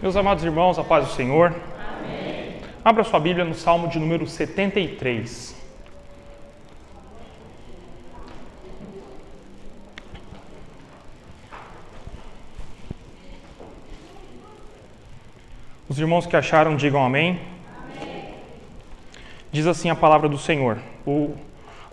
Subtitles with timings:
[0.00, 1.52] Meus amados irmãos, a paz do Senhor.
[1.76, 2.54] Amém.
[2.84, 5.56] Abra sua Bíblia no Salmo de número 73.
[15.88, 17.40] Os irmãos que acharam, digam amém.
[18.00, 18.34] amém.
[19.50, 20.78] Diz assim a palavra do Senhor.
[21.04, 21.34] O,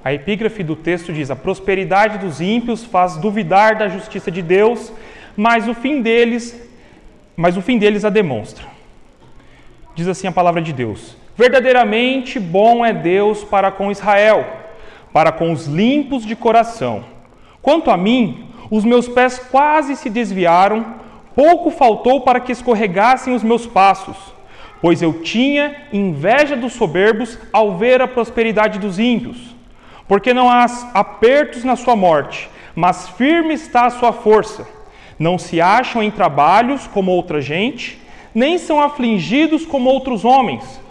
[0.03, 4.93] a epígrafe do texto diz: A prosperidade dos ímpios faz duvidar da justiça de Deus,
[5.35, 6.64] mas o fim deles
[7.35, 8.65] mas o fim deles a demonstra.
[9.93, 14.45] Diz assim a palavra de Deus: Verdadeiramente bom é Deus para com Israel,
[15.11, 17.03] para com os limpos de coração.
[17.61, 20.85] Quanto a mim, os meus pés quase se desviaram,
[21.35, 24.15] pouco faltou para que escorregassem os meus passos,
[24.81, 29.55] pois eu tinha inveja dos soberbos ao ver a prosperidade dos ímpios.
[30.07, 34.67] Porque não há apertos na sua morte, mas firme está a sua força.
[35.17, 37.97] Não se acham em trabalhos como outra gente,
[38.33, 40.81] nem são afligidos como outros homens.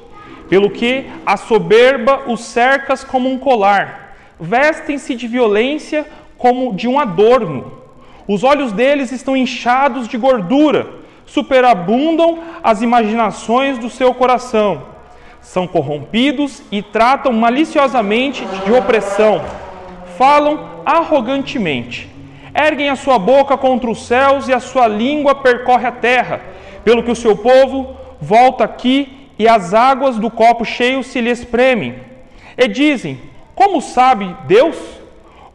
[0.48, 6.06] Pelo que a soberba os cercas como um colar, vestem-se de violência
[6.38, 7.80] como de um adorno.
[8.26, 10.86] Os olhos deles estão inchados de gordura,
[11.26, 14.94] superabundam as imaginações do seu coração.
[15.42, 19.44] São corrompidos e tratam maliciosamente de opressão.
[20.16, 22.13] Falam arrogantemente
[22.54, 26.40] erguem a sua boca contra os céus e a sua língua percorre a terra,
[26.84, 31.30] pelo que o seu povo volta aqui e as águas do copo cheio se lhe
[31.30, 31.96] espremem.
[32.56, 33.20] E dizem:
[33.54, 34.76] Como sabe Deus?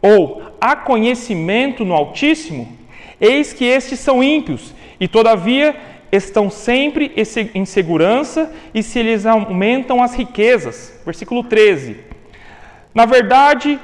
[0.02, 2.77] Ou há conhecimento no Altíssimo?
[3.20, 5.75] Eis que estes são ímpios, e todavia
[6.11, 7.11] estão sempre
[7.53, 11.00] em segurança e se lhes aumentam as riquezas.
[11.05, 11.97] Versículo 13.
[12.94, 13.80] Na verdade,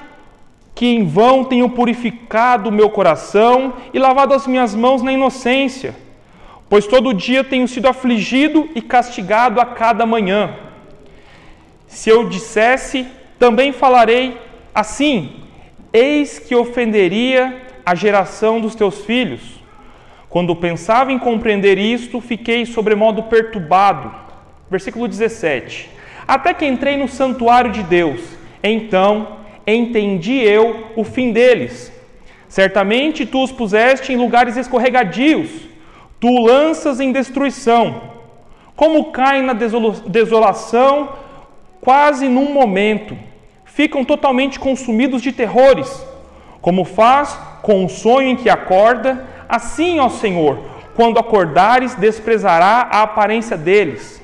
[0.75, 5.95] que em vão tenho purificado o meu coração e lavado as minhas mãos na inocência,
[6.69, 10.53] pois todo dia tenho sido afligido e castigado a cada manhã.
[11.87, 13.07] Se eu dissesse,
[13.39, 14.37] também falarei
[14.73, 15.43] assim:
[15.93, 19.63] Eis que ofenderia a geração dos teus filhos.
[20.27, 24.13] Quando pensava em compreender isto, fiquei sobremodo perturbado.
[24.69, 25.89] Versículo 17.
[26.27, 28.19] Até que entrei no santuário de Deus,
[28.61, 31.91] então entendi eu o fim deles.
[32.47, 35.49] Certamente tu os puseste em lugares escorregadios,
[36.19, 38.13] tu lanças em destruição.
[38.75, 41.09] Como caem na desolação,
[41.81, 43.17] quase num momento,
[43.65, 46.05] ficam totalmente consumidos de terrores.
[46.61, 50.59] Como faz com o sonho em que acorda, assim, ó Senhor,
[50.95, 54.21] quando acordares, desprezará a aparência deles.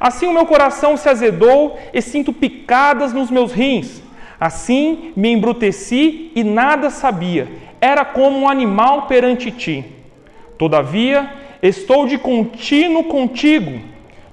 [0.00, 4.02] Assim o meu coração se azedou e sinto picadas nos meus rins.
[4.42, 7.46] Assim me embruteci e nada sabia,
[7.80, 9.84] era como um animal perante ti.
[10.58, 11.30] Todavia,
[11.62, 13.78] estou de contínuo contigo.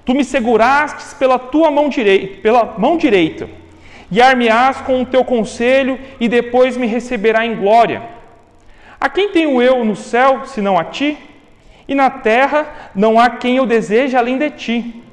[0.04, 3.48] Tu me segurastes pela tua mão direita, pela mão direita.
[4.84, 8.02] Com o teu conselho e depois me receberá em glória.
[9.00, 11.16] A quem tenho eu no céu, senão a ti?
[11.86, 15.04] E na terra não há quem eu deseje além de ti.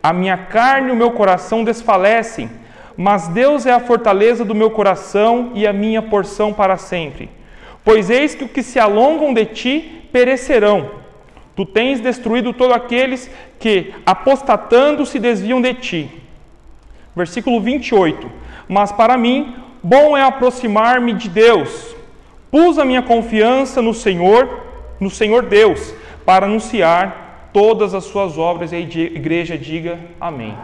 [0.00, 2.48] A minha carne e o meu coração desfalecem,
[2.96, 7.28] mas Deus é a fortaleza do meu coração e a minha porção para sempre.
[7.84, 10.90] Pois eis que os que se alongam de ti perecerão.
[11.54, 16.10] Tu tens destruído todos aqueles que, apostatando, se desviam de ti.
[17.14, 18.30] Versículo 28.
[18.68, 21.94] Mas para mim, bom é aproximar-me de Deus.
[22.50, 24.64] Pus a minha confiança no Senhor,
[24.98, 30.54] no Senhor Deus, para anunciar todas as suas obras e a igreja diga amém.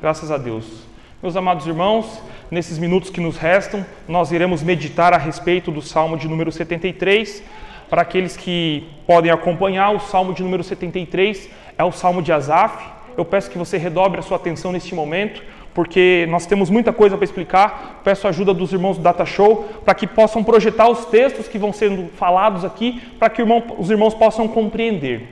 [0.00, 0.87] Graças a Deus.
[1.20, 6.16] Meus amados irmãos, nesses minutos que nos restam, nós iremos meditar a respeito do Salmo
[6.16, 7.42] de número 73.
[7.90, 12.86] Para aqueles que podem acompanhar, o Salmo de número 73 é o Salmo de Asaf.
[13.16, 15.42] Eu peço que você redobre a sua atenção neste momento,
[15.74, 18.00] porque nós temos muita coisa para explicar.
[18.04, 21.58] Peço a ajuda dos irmãos do Data Show para que possam projetar os textos que
[21.58, 23.42] vão sendo falados aqui, para que
[23.76, 25.26] os irmãos possam compreender.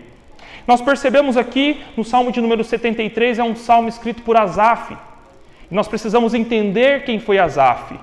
[0.66, 4.96] Nós percebemos aqui no Salmo de número 73 é um salmo escrito por Asaf.
[5.70, 7.98] Nós precisamos entender quem foi Asaf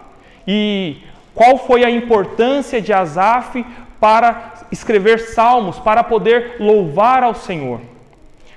[0.48, 0.98] e
[1.34, 3.66] qual foi a importância de Asaf
[4.00, 7.80] para escrever salmos, para poder louvar ao Senhor.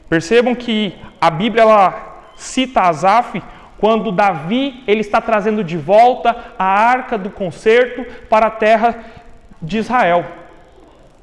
[0.09, 3.43] Percebam que a Bíblia ela cita Asaf
[3.79, 9.05] quando Davi ele está trazendo de volta a arca do concerto para a terra
[9.61, 10.25] de Israel.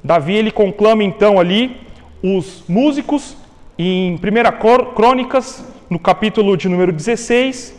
[0.02, 1.80] Davi ele conclama então ali
[2.22, 3.36] os músicos
[3.78, 7.74] em 1 Crônicas no capítulo de número 16,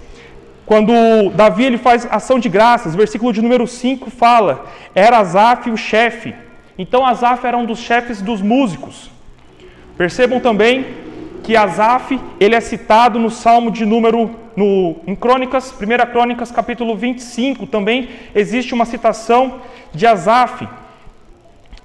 [0.65, 5.77] quando Davi ele faz ação de graças, versículo de número 5 fala: Era Asaf o
[5.77, 6.33] chefe.
[6.77, 9.11] Então Asaf era um dos chefes dos músicos.
[9.97, 10.85] Percebam também
[11.43, 16.95] que Asaf, ele é citado no Salmo de número no, em Crônicas, 1 Crônicas, capítulo
[16.95, 19.61] 25, também existe uma citação
[19.93, 20.67] de Asaf,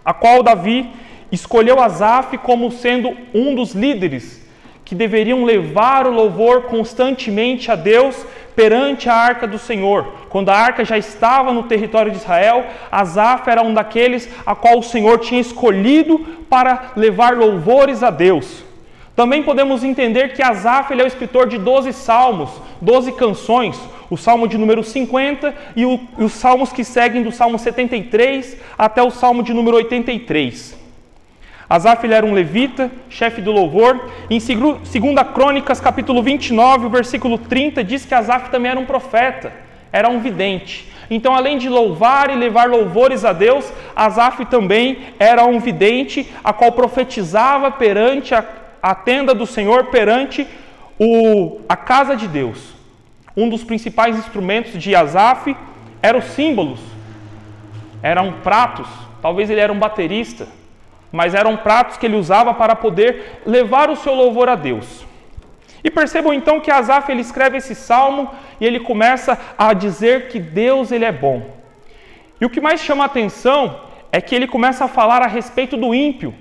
[0.04, 0.88] a qual Davi
[1.30, 4.39] escolheu Asaf como sendo um dos líderes
[4.90, 8.26] que deveriam levar o louvor constantemente a Deus
[8.56, 10.04] perante a arca do Senhor.
[10.28, 14.80] Quando a arca já estava no território de Israel, Asaf era um daqueles a qual
[14.80, 16.18] o Senhor tinha escolhido
[16.50, 18.64] para levar louvores a Deus.
[19.14, 22.50] Também podemos entender que Asaf é o escritor de 12 salmos,
[22.80, 27.30] 12 canções, o salmo de número 50 e, o, e os salmos que seguem do
[27.30, 30.79] salmo 73 até o salmo de número 83.
[31.70, 34.10] Asaf ele era um levita, chefe do louvor.
[34.28, 39.52] Em 2 Crônicas, capítulo 29, o versículo 30, diz que Asaf também era um profeta,
[39.92, 40.88] era um vidente.
[41.08, 46.52] Então, além de louvar e levar louvores a Deus, Asaf também era um vidente, a
[46.52, 48.44] qual profetizava perante a,
[48.82, 50.48] a tenda do Senhor, perante
[50.98, 52.74] o, a casa de Deus.
[53.36, 55.56] Um dos principais instrumentos de Asaf
[56.02, 56.80] eram os símbolos,
[58.02, 58.88] eram pratos,
[59.22, 60.48] talvez ele era um baterista
[61.12, 65.04] mas eram pratos que ele usava para poder levar o seu louvor a Deus.
[65.82, 68.30] E percebam então que Asaf ele escreve esse salmo
[68.60, 71.42] e ele começa a dizer que Deus ele é bom.
[72.40, 73.80] E o que mais chama a atenção
[74.12, 76.34] é que ele começa a falar a respeito do ímpio.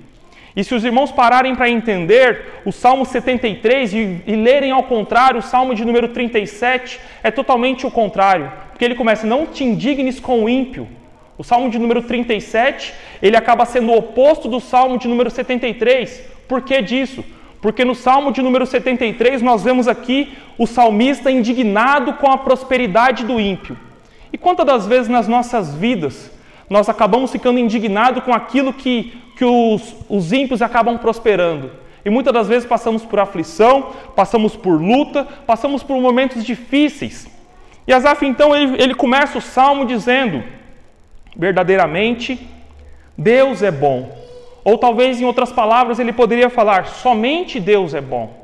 [0.54, 5.38] E se os irmãos pararem para entender o Salmo 73 e, e lerem ao contrário
[5.38, 8.50] o Salmo de número 37, é totalmente o contrário.
[8.70, 10.88] Porque ele começa: Não te indignes com o ímpio,
[11.40, 12.92] o Salmo de número 37,
[13.22, 16.22] ele acaba sendo o oposto do Salmo de número 73.
[16.46, 17.24] Por que disso?
[17.62, 23.24] Porque no Salmo de número 73 nós vemos aqui o salmista indignado com a prosperidade
[23.24, 23.74] do ímpio.
[24.30, 26.30] E quantas das vezes nas nossas vidas
[26.68, 31.70] nós acabamos ficando indignados com aquilo que, que os, os ímpios acabam prosperando?
[32.04, 37.26] E muitas das vezes passamos por aflição, passamos por luta, passamos por momentos difíceis.
[37.86, 40.59] E Asaf então ele, ele começa o salmo dizendo:
[41.36, 42.48] verdadeiramente
[43.16, 44.18] Deus é bom.
[44.64, 48.40] Ou talvez em outras palavras ele poderia falar: somente Deus é bom.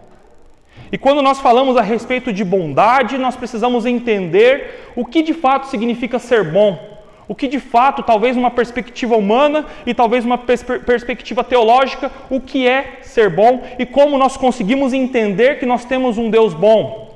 [0.90, 5.66] E quando nós falamos a respeito de bondade, nós precisamos entender o que de fato
[5.66, 6.96] significa ser bom.
[7.28, 12.40] O que de fato, talvez uma perspectiva humana e talvez uma pers perspectiva teológica, o
[12.40, 17.15] que é ser bom e como nós conseguimos entender que nós temos um Deus bom.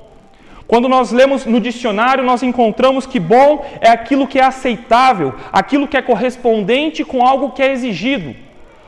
[0.71, 5.85] Quando nós lemos no dicionário, nós encontramos que bom é aquilo que é aceitável, aquilo
[5.85, 8.33] que é correspondente com algo que é exigido.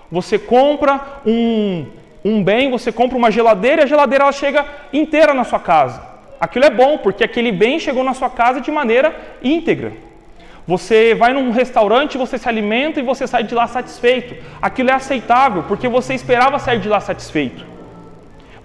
[0.10, 1.86] Você compra um,
[2.24, 6.02] um bem, você compra uma geladeira e a geladeira ela chega inteira na sua casa.
[6.40, 9.14] Aquilo é bom, porque aquele bem chegou na sua casa de maneira
[9.44, 9.92] íntegra.
[10.66, 14.42] Você vai num restaurante, você se alimenta e você sai de lá satisfeito.
[14.62, 17.66] Aquilo é aceitável, porque você esperava sair de lá satisfeito.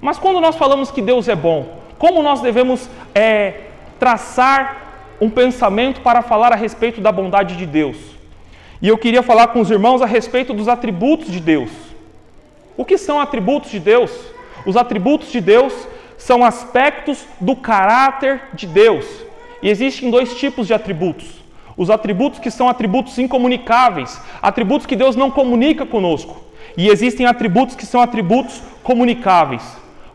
[0.01, 3.63] Mas quando nós falamos que Deus é bom, como nós devemos é,
[3.99, 7.97] traçar um pensamento para falar a respeito da bondade de Deus?
[8.81, 11.71] E eu queria falar com os irmãos a respeito dos atributos de Deus.
[12.77, 14.13] O que são atributos de Deus?
[14.65, 15.73] Os atributos de Deus
[16.17, 19.05] são aspectos do caráter de Deus.
[19.61, 21.27] E existem dois tipos de atributos.
[21.77, 26.41] Os atributos que são atributos incomunicáveis, atributos que Deus não comunica conosco.
[26.77, 29.63] E existem atributos que são atributos comunicáveis.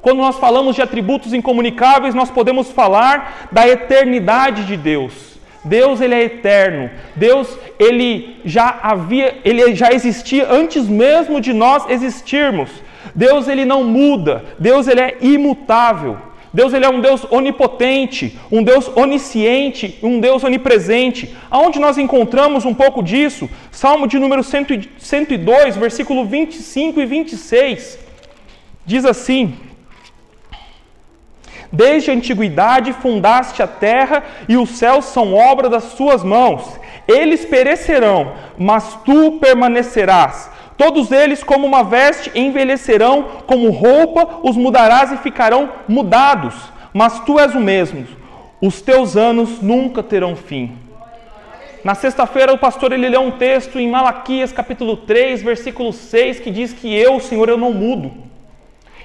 [0.03, 5.39] Quando nós falamos de atributos incomunicáveis, nós podemos falar da eternidade de Deus.
[5.63, 6.89] Deus ele é eterno.
[7.15, 12.69] Deus ele já havia, ele já existia antes mesmo de nós existirmos.
[13.15, 14.43] Deus ele não muda.
[14.59, 16.17] Deus ele é imutável.
[16.53, 21.33] Deus ele é um Deus onipotente, um Deus onisciente, um Deus onipresente.
[21.49, 23.49] Aonde nós encontramos um pouco disso?
[23.71, 27.99] Salmo de número 102, versículo 25 e 26.
[28.85, 29.55] Diz assim:
[31.75, 36.79] Desde a antiguidade fundaste a terra e os céus são obra das suas mãos.
[37.07, 40.51] Eles perecerão, mas tu permanecerás.
[40.77, 46.53] Todos eles, como uma veste, envelhecerão, como roupa, os mudarás e ficarão mudados.
[46.93, 48.05] Mas tu és o mesmo.
[48.61, 50.77] Os teus anos nunca terão fim.
[51.83, 56.51] Na sexta-feira, o pastor ele leu um texto em Malaquias, capítulo 3, versículo 6, que
[56.51, 58.11] diz que eu, Senhor, eu não mudo.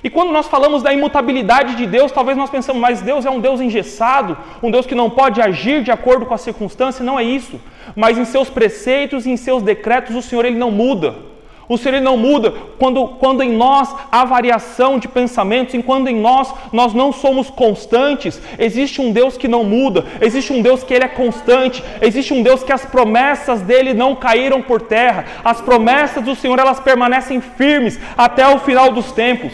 [0.03, 3.41] E quando nós falamos da imutabilidade de Deus, talvez nós pensamos, mas Deus é um
[3.41, 7.25] Deus engessado, um Deus que não pode agir de acordo com a circunstância, não é
[7.25, 7.61] isso.
[7.97, 11.29] Mas em seus preceitos e em seus decretos o Senhor ele não muda.
[11.69, 16.17] O Senhor ele não muda quando, quando em nós há variação de pensamentos, enquanto em
[16.17, 18.41] nós nós não somos constantes.
[18.59, 22.43] Existe um Deus que não muda, existe um Deus que ele é constante, existe um
[22.43, 25.27] Deus que as promessas dele não caíram por terra.
[25.45, 29.53] As promessas do Senhor elas permanecem firmes até o final dos tempos.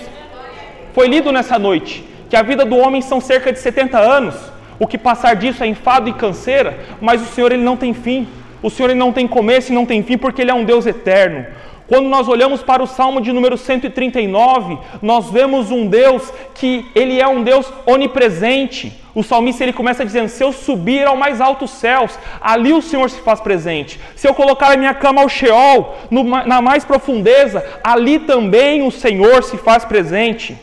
[0.95, 4.37] Foi lido nessa noite que a vida do homem são cerca de 70 anos.
[4.79, 8.29] O que passar disso é enfado e canseira, mas o Senhor ele não tem fim.
[8.63, 10.87] O Senhor ele não tem começo e não tem fim porque ele é um Deus
[10.87, 11.47] eterno.
[11.89, 17.21] Quando nós olhamos para o Salmo de número 139, nós vemos um Deus que ele
[17.21, 18.93] é um Deus onipresente.
[19.17, 23.11] O salmista ele começa dizendo: Se eu subir ao mais altos céus, ali o Senhor
[23.11, 24.01] se faz presente.
[24.15, 28.93] Se eu colocar a minha cama ao Sheol, no, na mais profundeza, ali também o
[28.93, 30.57] Senhor se faz presente.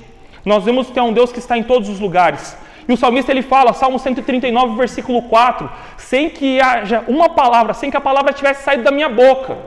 [0.45, 2.55] Nós vemos que é um Deus que está em todos os lugares.
[2.87, 7.91] E o salmista ele fala, Salmo 139, versículo 4: Sem que haja uma palavra, sem
[7.91, 9.57] que a palavra tivesse saído da minha boca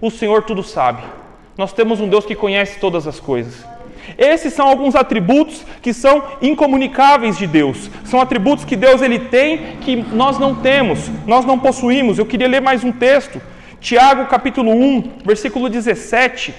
[0.00, 1.02] o Senhor tudo sabe.
[1.56, 3.64] Nós temos um Deus que conhece todas as coisas.
[4.16, 7.90] Esses são alguns atributos que são incomunicáveis de Deus.
[8.04, 12.18] São atributos que Deus ele tem que nós não temos, nós não possuímos.
[12.18, 13.40] Eu queria ler mais um texto.
[13.80, 16.54] Tiago capítulo 1, versículo 17.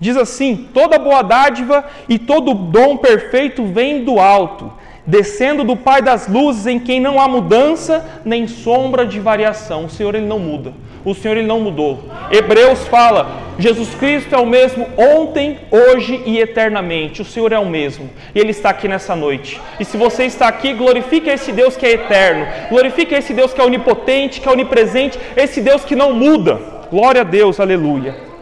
[0.00, 4.72] Diz assim: Toda boa dádiva e todo dom perfeito vem do alto
[5.06, 9.84] descendo do Pai das luzes, em quem não há mudança nem sombra de variação.
[9.84, 10.72] O Senhor ele não muda.
[11.04, 12.04] O Senhor ele não mudou.
[12.30, 17.20] Hebreus fala: Jesus Cristo é o mesmo ontem, hoje e eternamente.
[17.20, 18.08] O Senhor é o mesmo.
[18.34, 19.60] E ele está aqui nessa noite.
[19.78, 22.46] E se você está aqui, glorifique esse Deus que é eterno.
[22.70, 26.58] Glorifique esse Deus que é onipotente, que é onipresente, esse Deus que não muda.
[26.90, 28.33] Glória a Deus, aleluia.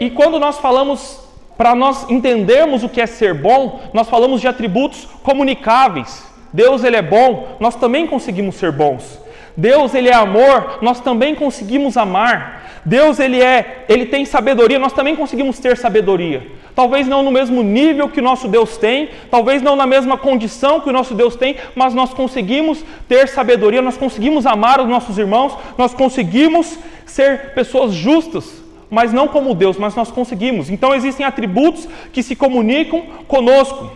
[0.00, 1.20] E quando nós falamos
[1.58, 6.26] para nós entendermos o que é ser bom, nós falamos de atributos comunicáveis.
[6.50, 9.20] Deus ele é bom, nós também conseguimos ser bons.
[9.54, 12.60] Deus ele é amor, nós também conseguimos amar.
[12.82, 16.46] Deus ele é, ele tem sabedoria, nós também conseguimos ter sabedoria.
[16.74, 20.80] Talvez não no mesmo nível que o nosso Deus tem, talvez não na mesma condição
[20.80, 25.18] que o nosso Deus tem, mas nós conseguimos ter sabedoria, nós conseguimos amar os nossos
[25.18, 28.59] irmãos, nós conseguimos ser pessoas justas,
[28.90, 30.68] mas não como Deus, mas nós conseguimos.
[30.68, 33.90] Então existem atributos que se comunicam conosco.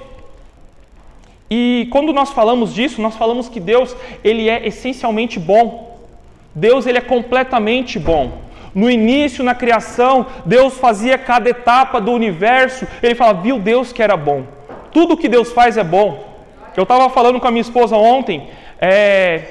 [1.51, 5.99] E quando nós falamos disso, nós falamos que Deus, ele é essencialmente bom.
[6.55, 8.45] Deus, ele é completamente bom.
[8.75, 14.03] No início, na criação, Deus fazia cada etapa do universo, ele fala, viu Deus que
[14.03, 14.45] era bom.
[14.93, 16.35] Tudo que Deus faz é bom.
[16.77, 18.49] Eu estava falando com a minha esposa ontem,
[18.81, 19.45] é...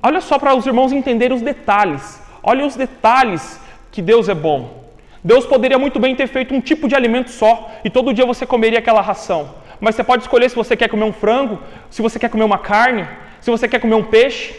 [0.00, 2.20] olha só para os irmãos entenderem os detalhes.
[2.44, 3.60] Olha os detalhes
[3.92, 4.82] que Deus é bom.
[5.22, 8.44] Deus poderia muito bem ter feito um tipo de alimento só e todo dia você
[8.44, 9.54] comeria aquela ração.
[9.78, 12.58] Mas você pode escolher se você quer comer um frango, se você quer comer uma
[12.58, 13.06] carne,
[13.40, 14.54] se você quer comer um peixe.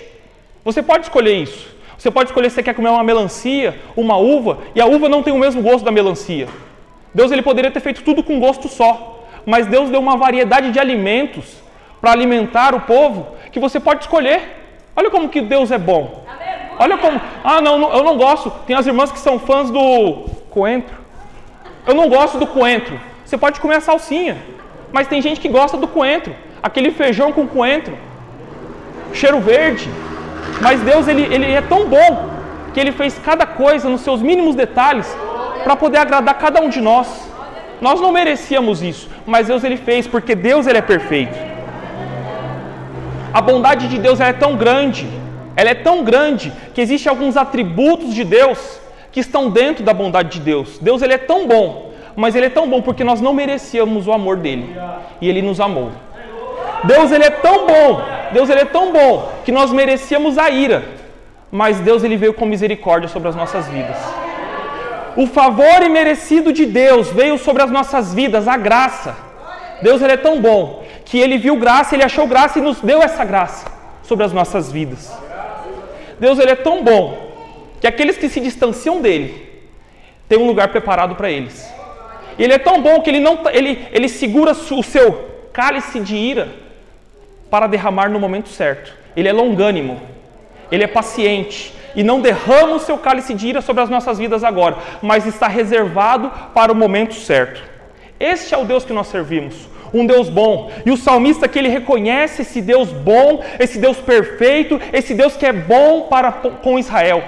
[0.63, 1.73] Você pode escolher isso.
[1.97, 5.23] Você pode escolher se você quer comer uma melancia, uma uva, e a uva não
[5.23, 6.47] tem o mesmo gosto da melancia.
[7.13, 10.79] Deus ele poderia ter feito tudo com gosto só, mas Deus deu uma variedade de
[10.79, 11.61] alimentos
[12.01, 14.41] para alimentar o povo que você pode escolher.
[14.95, 16.25] Olha como que Deus é bom.
[16.79, 17.19] Olha como.
[17.43, 18.51] Ah, não, eu não gosto.
[18.65, 20.95] Tem as irmãs que são fãs do coentro.
[21.85, 22.99] Eu não gosto do coentro.
[23.25, 24.37] Você pode comer a salsinha.
[24.91, 26.35] Mas tem gente que gosta do coentro.
[26.61, 27.97] Aquele feijão com coentro.
[29.13, 29.89] Cheiro verde.
[30.61, 32.29] Mas Deus, ele, ele é tão bom
[32.73, 35.07] que ele fez cada coisa nos seus mínimos detalhes
[35.63, 37.07] para poder agradar cada um de nós.
[37.81, 41.37] Nós não merecíamos isso, mas Deus ele fez porque Deus ele é perfeito.
[43.33, 45.07] A bondade de Deus é tão grande
[45.55, 48.79] ela é tão grande que existem alguns atributos de Deus
[49.11, 50.79] que estão dentro da bondade de Deus.
[50.79, 54.11] Deus ele é tão bom, mas ele é tão bom porque nós não merecíamos o
[54.11, 54.75] amor dele
[55.21, 55.91] e ele nos amou.
[56.83, 58.01] Deus ele é tão bom,
[58.33, 60.83] Deus ele é tão bom que nós merecíamos a ira,
[61.51, 63.97] mas Deus ele veio com misericórdia sobre as nossas vidas.
[65.15, 69.15] O favor imerecido de Deus veio sobre as nossas vidas, a graça.
[69.81, 73.01] Deus ele é tão bom que ele viu graça, ele achou graça e nos deu
[73.01, 73.67] essa graça
[74.01, 75.11] sobre as nossas vidas.
[76.23, 77.33] Deus ele é tão bom
[77.81, 79.61] que aqueles que se distanciam dele
[80.29, 81.69] têm um lugar preparado para eles.
[82.37, 86.15] E ele é tão bom que ele não ele, ele segura o seu cálice de
[86.15, 86.47] ira
[87.51, 88.93] para derramar no momento certo.
[89.17, 89.99] Ele é longânimo.
[90.71, 94.45] Ele é paciente e não derrama o seu cálice de ira sobre as nossas vidas
[94.45, 97.61] agora, mas está reservado para o momento certo.
[98.17, 100.71] Este é o Deus que nós servimos um Deus bom.
[100.85, 105.45] E o salmista que ele reconhece esse Deus bom, esse Deus perfeito, esse Deus que
[105.45, 107.23] é bom para com Israel.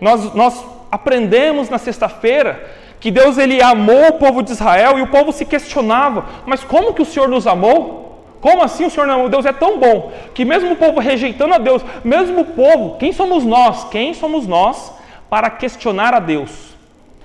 [0.00, 2.64] Nós, nós aprendemos na sexta-feira
[2.98, 6.94] que Deus ele amou o povo de Israel e o povo se questionava: mas como
[6.94, 8.02] que o Senhor nos amou?
[8.40, 9.28] Como assim o Senhor não?
[9.28, 13.12] Deus é tão bom que mesmo o povo rejeitando a Deus, mesmo o povo, quem
[13.12, 13.84] somos nós?
[13.84, 14.92] Quem somos nós
[15.30, 16.74] para questionar a Deus?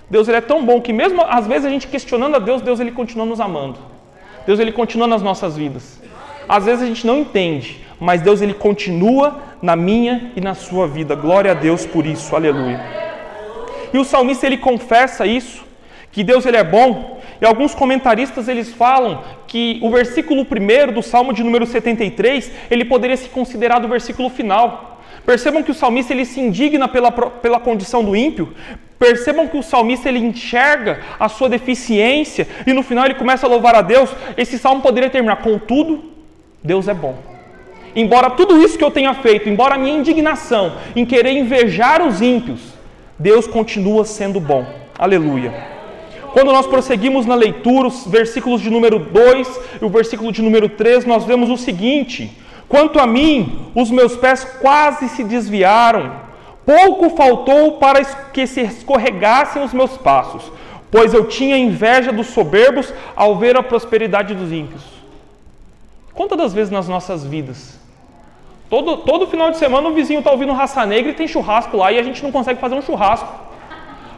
[0.10, 2.80] Deus ele é tão bom que mesmo às vezes a gente questionando a Deus, Deus
[2.80, 3.89] ele continua nos amando.
[4.50, 6.02] Deus ele continua nas nossas vidas.
[6.48, 10.88] Às vezes a gente não entende, mas Deus ele continua na minha e na sua
[10.88, 11.14] vida.
[11.14, 12.36] Glória a Deus por isso.
[12.36, 12.84] Aleluia.
[13.94, 15.64] E o salmista ele confessa isso,
[16.12, 21.04] que Deus ele é bom, e alguns comentaristas eles falam que o versículo 1 do
[21.04, 25.00] Salmo de número 73, ele poderia ser considerado o versículo final.
[25.28, 28.52] Percebam que o salmista ele se indigna pela, pela condição do ímpio.
[29.00, 33.50] Percebam que o salmista ele enxerga a sua deficiência e no final ele começa a
[33.50, 34.10] louvar a Deus.
[34.36, 36.04] Esse salmo poderia terminar: Contudo,
[36.62, 37.18] Deus é bom.
[37.96, 42.22] Embora tudo isso que eu tenha feito, embora a minha indignação em querer invejar os
[42.22, 42.60] ímpios,
[43.18, 44.66] Deus continua sendo bom.
[44.98, 45.54] Aleluia.
[46.34, 50.70] Quando nós prosseguimos na leitura, os versículos de número 2 e o versículo de número
[50.70, 52.32] 3, nós vemos o seguinte:
[52.68, 56.12] Quanto a mim, os meus pés quase se desviaram,
[56.70, 60.52] pouco faltou para que se escorregassem os meus passos,
[60.92, 64.84] pois eu tinha inveja dos soberbos ao ver a prosperidade dos ímpios.
[66.14, 67.80] Quantas das vezes nas nossas vidas,
[68.70, 71.92] todo, todo final de semana o vizinho está ouvindo raça negra e tem churrasco lá
[71.92, 73.34] e a gente não consegue fazer um churrasco.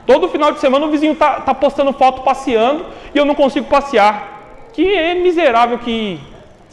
[0.05, 3.67] Todo final de semana o vizinho está tá postando foto passeando e eu não consigo
[3.67, 4.67] passear.
[4.73, 6.19] Que é miserável que.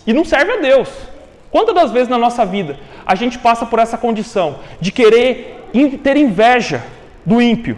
[0.05, 0.89] E não serve a Deus.
[1.53, 5.58] Quantas das vezes na nossa vida a gente passa por essa condição de querer
[6.03, 6.83] ter inveja
[7.25, 7.77] do ímpio?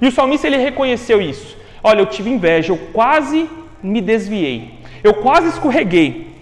[0.00, 1.56] E o salmista ele reconheceu isso.
[1.82, 3.48] Olha, eu tive inveja, eu quase
[3.82, 6.34] me desviei, eu quase escorreguei.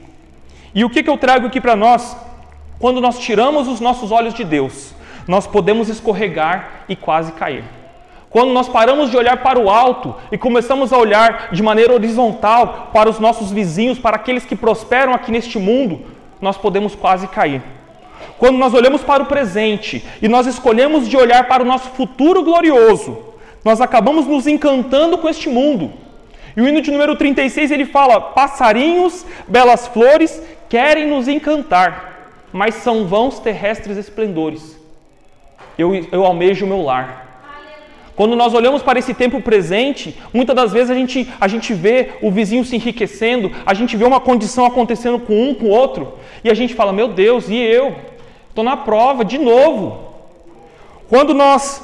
[0.74, 2.16] E o que, que eu trago aqui para nós?
[2.78, 4.94] Quando nós tiramos os nossos olhos de Deus,
[5.28, 7.64] nós podemos escorregar e quase cair.
[8.28, 12.90] Quando nós paramos de olhar para o alto e começamos a olhar de maneira horizontal
[12.92, 16.04] para os nossos vizinhos, para aqueles que prosperam aqui neste mundo,
[16.40, 17.62] nós podemos quase cair.
[18.38, 22.42] Quando nós olhamos para o presente e nós escolhemos de olhar para o nosso futuro
[22.42, 23.18] glorioso,
[23.64, 25.92] nós acabamos nos encantando com este mundo.
[26.56, 32.76] E o hino de número 36 ele fala: Passarinhos, belas flores querem nos encantar, mas
[32.76, 34.78] são vãos terrestres esplendores.
[35.76, 37.24] Eu, eu almejo o meu lar.
[38.14, 42.10] Quando nós olhamos para esse tempo presente, muitas das vezes a gente, a gente vê
[42.22, 46.14] o vizinho se enriquecendo, a gente vê uma condição acontecendo com um, com o outro,
[46.44, 48.13] e a gente fala: Meu Deus, e eu?
[48.54, 50.14] Estou na prova de novo.
[51.08, 51.82] Quando nós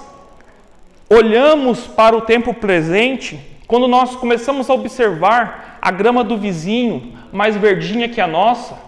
[1.09, 7.57] olhamos para o tempo presente, quando nós começamos a observar a grama do vizinho mais
[7.57, 8.79] verdinha que a nossa,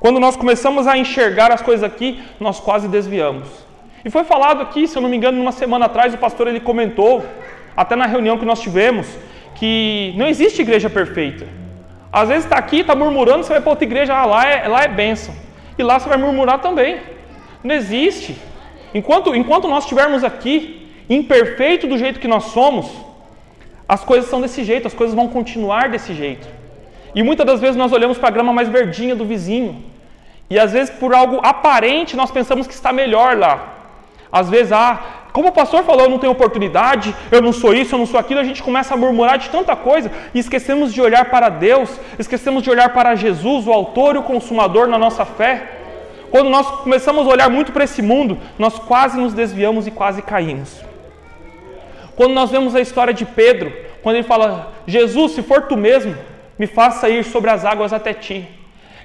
[0.00, 3.46] quando nós começamos a enxergar as coisas aqui, nós quase desviamos.
[4.04, 6.58] E foi falado aqui, se eu não me engano, uma semana atrás, o pastor ele
[6.58, 7.24] comentou,
[7.76, 9.06] até na reunião que nós tivemos,
[9.54, 11.46] que não existe igreja perfeita.
[12.12, 14.82] Às vezes está aqui, está murmurando, você vai para outra igreja, ah, lá é, lá
[14.82, 15.32] é bênção.
[15.78, 17.00] E lá você vai murmurar também.
[17.62, 18.36] Não existe.
[18.94, 22.90] Enquanto, enquanto nós estivermos aqui, imperfeito do jeito que nós somos,
[23.88, 26.46] as coisas são desse jeito, as coisas vão continuar desse jeito.
[27.14, 29.84] E muitas das vezes nós olhamos para a grama mais verdinha do vizinho.
[30.48, 33.72] E às vezes por algo aparente nós pensamos que está melhor lá.
[34.30, 37.94] Às vezes, ah, como o pastor falou, eu não tenho oportunidade, eu não sou isso,
[37.94, 41.00] eu não sou aquilo, a gente começa a murmurar de tanta coisa e esquecemos de
[41.00, 45.24] olhar para Deus, esquecemos de olhar para Jesus, o autor e o consumador na nossa
[45.24, 45.78] fé.
[46.30, 50.20] Quando nós começamos a olhar muito para esse mundo, nós quase nos desviamos e quase
[50.20, 50.82] caímos.
[52.14, 56.14] Quando nós vemos a história de Pedro, quando ele fala: Jesus, se for tu mesmo,
[56.58, 58.46] me faça ir sobre as águas até ti.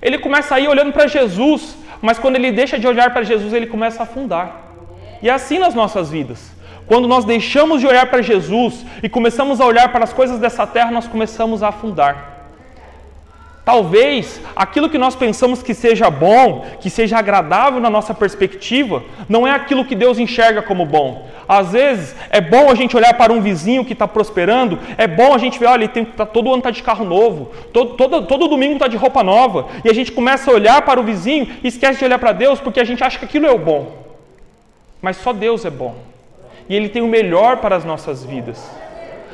[0.02, 3.54] Ele começa a ir olhando para Jesus, mas quando ele deixa de olhar para Jesus,
[3.54, 4.67] ele começa a afundar.
[5.22, 6.52] E é assim nas nossas vidas.
[6.88, 10.66] Quando nós deixamos de olhar para Jesus e começamos a olhar para as coisas dessa
[10.66, 12.38] terra, nós começamos a afundar.
[13.68, 19.46] Talvez aquilo que nós pensamos que seja bom, que seja agradável na nossa perspectiva, não
[19.46, 21.28] é aquilo que Deus enxerga como bom.
[21.50, 25.34] Às vezes é bom a gente olhar para um vizinho que está prosperando, é bom
[25.34, 28.26] a gente ver, olha, ele tem, tá, todo ano está de carro novo, todo, todo,
[28.26, 31.50] todo domingo está de roupa nova, e a gente começa a olhar para o vizinho
[31.62, 34.07] e esquece de olhar para Deus porque a gente acha que aquilo é o bom.
[35.02, 35.96] Mas só Deus é bom.
[36.70, 38.70] E Ele tem o melhor para as nossas vidas.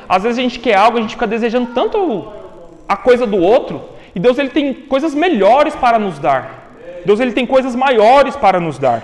[0.08, 2.32] Às vezes a gente quer algo, a gente fica desejando tanto
[2.88, 3.82] a coisa do outro,
[4.14, 6.72] e Deus ele tem coisas melhores para nos dar.
[7.04, 9.02] Deus ele tem coisas maiores para nos dar.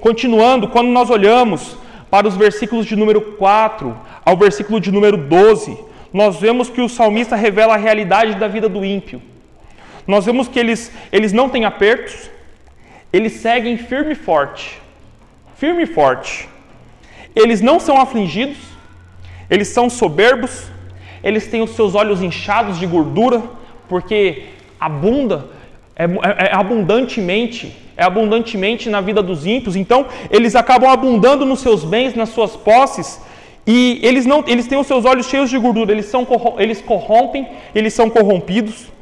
[0.00, 1.76] Continuando, quando nós olhamos
[2.10, 5.78] para os versículos de número 4 ao versículo de número 12,
[6.12, 9.20] nós vemos que o salmista revela a realidade da vida do ímpio.
[10.06, 12.30] Nós vemos que eles, eles não têm apertos,
[13.12, 14.83] eles seguem firme e forte
[15.56, 16.48] firme e forte.
[17.34, 18.58] Eles não são afligidos,
[19.50, 20.66] eles são soberbos,
[21.22, 23.42] eles têm os seus olhos inchados de gordura,
[23.88, 24.44] porque
[24.78, 25.46] abunda,
[25.96, 26.08] é, é,
[26.46, 29.76] é, abundantemente, é abundantemente na vida dos ímpios.
[29.76, 33.20] Então, eles acabam abundando nos seus bens, nas suas posses,
[33.66, 36.26] e eles não, eles têm os seus olhos cheios de gordura, eles são
[36.58, 38.92] eles corrompem, eles são corrompidos.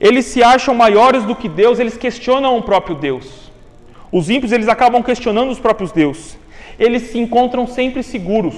[0.00, 3.43] Eles se acham maiores do que Deus, eles questionam o próprio Deus.
[4.14, 6.38] Os ímpios, eles acabam questionando os próprios deuses.
[6.78, 8.54] Eles se encontram sempre seguros.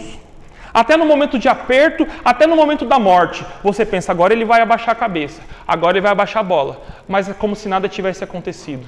[0.73, 4.61] Até no momento de aperto, até no momento da morte, você pensa, agora ele vai
[4.61, 8.23] abaixar a cabeça, agora ele vai abaixar a bola, mas é como se nada tivesse
[8.23, 8.87] acontecido.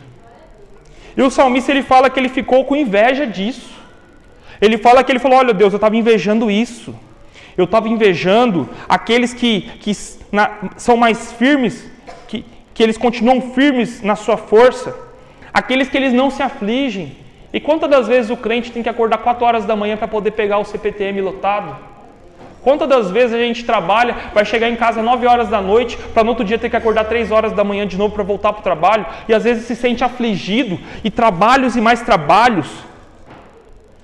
[1.16, 3.70] E o salmista ele fala que ele ficou com inveja disso.
[4.60, 6.94] Ele fala que ele falou: Olha, Deus, eu estava invejando isso.
[7.56, 9.92] Eu estava invejando aqueles que, que
[10.30, 11.90] na, são mais firmes,
[12.28, 15.07] que, que eles continuam firmes na sua força,
[15.52, 17.16] aqueles que eles não se afligem,
[17.52, 20.32] e quantas das vezes o crente tem que acordar 4 horas da manhã para poder
[20.32, 21.76] pegar o CPTM lotado?
[22.62, 26.24] Quantas das vezes a gente trabalha, vai chegar em casa 9 horas da noite, para
[26.24, 28.60] no outro dia ter que acordar 3 horas da manhã de novo para voltar para
[28.60, 32.68] o trabalho, e às vezes se sente afligido, e trabalhos e mais trabalhos.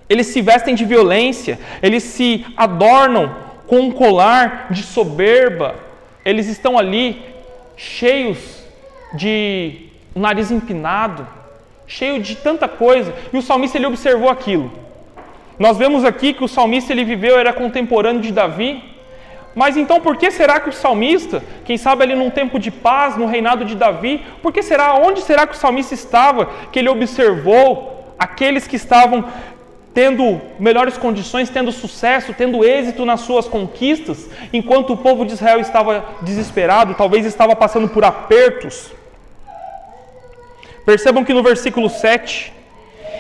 [0.09, 3.35] Eles se vestem de violência, eles se adornam
[3.67, 5.75] com um colar de soberba,
[6.25, 7.23] eles estão ali
[7.77, 8.65] cheios
[9.15, 11.27] de nariz empinado
[11.87, 14.73] cheio de tanta coisa, e o salmista ele observou aquilo.
[15.59, 18.83] Nós vemos aqui que o salmista ele viveu, era contemporâneo de Davi,
[19.55, 23.17] mas então por que será que o salmista, quem sabe ali num tempo de paz,
[23.17, 26.89] no reinado de Davi, por que será, onde será que o salmista estava, que ele
[26.89, 29.25] observou aqueles que estavam
[29.93, 35.61] tendo melhores condições, tendo sucesso, tendo êxito nas suas conquistas, enquanto o povo de Israel
[35.61, 38.91] estava desesperado, talvez estava passando por apertos.
[40.85, 42.53] Percebam que no versículo 7,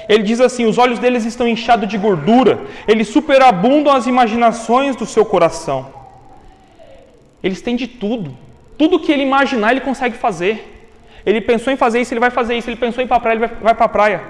[0.08, 5.06] ele diz assim: Os olhos deles estão inchados de gordura, eles superabundam as imaginações do
[5.06, 5.92] seu coração.
[7.42, 8.36] Eles têm de tudo.
[8.76, 10.70] Tudo que ele imaginar, ele consegue fazer.
[11.24, 12.68] Ele pensou em fazer isso, ele vai fazer isso.
[12.68, 14.22] Ele pensou em ir para a praia, ele vai, vai para a praia.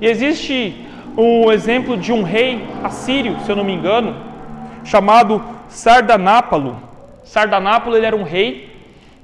[0.00, 4.16] E existe um exemplo de um rei assírio, se eu não me engano,
[4.84, 6.80] chamado Sardanápalo.
[7.24, 8.70] Sardanápalo ele era um rei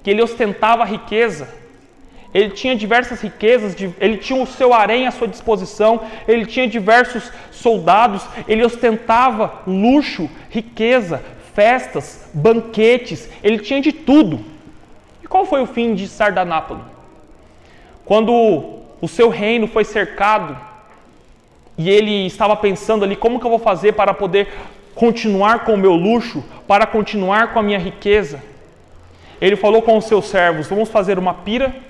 [0.02, 1.48] que ele ostentava riqueza
[2.36, 7.32] ele tinha diversas riquezas, ele tinha o seu harém à sua disposição, ele tinha diversos
[7.50, 14.44] soldados, ele ostentava luxo, riqueza, festas, banquetes, ele tinha de tudo.
[15.24, 16.84] E qual foi o fim de Sardanápolo?
[18.04, 18.30] Quando
[19.00, 20.58] o seu reino foi cercado
[21.78, 24.48] e ele estava pensando ali como que eu vou fazer para poder
[24.94, 28.42] continuar com o meu luxo, para continuar com a minha riqueza.
[29.40, 31.86] Ele falou com os seus servos: vamos fazer uma pira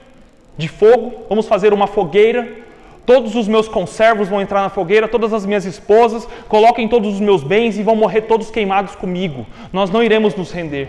[0.56, 2.64] de fogo, vamos fazer uma fogueira.
[3.04, 7.20] Todos os meus conservos vão entrar na fogueira, todas as minhas esposas, coloquem todos os
[7.20, 9.46] meus bens e vão morrer todos queimados comigo.
[9.72, 10.88] Nós não iremos nos render.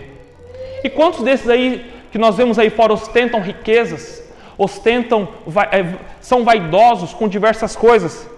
[0.82, 4.22] E quantos desses aí que nós vemos aí fora ostentam riquezas,
[4.56, 5.28] ostentam,
[5.70, 8.28] é, são vaidosos com diversas coisas